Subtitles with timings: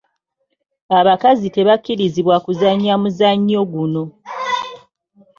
[0.99, 4.03] Abakazi tebakkirizibwa kuzannya omuzannyo guno.